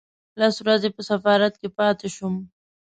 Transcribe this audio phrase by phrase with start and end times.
[0.39, 2.35] لس ورځې په سفارت کې پاتې شوم.